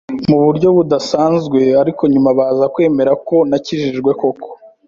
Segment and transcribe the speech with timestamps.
[0.29, 4.49] mu buryo budasanzwe ariko nyuma baza kwemera ko nakijijwe koko